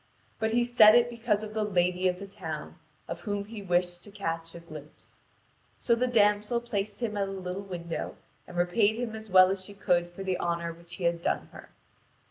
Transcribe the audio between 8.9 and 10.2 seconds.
him as well as she could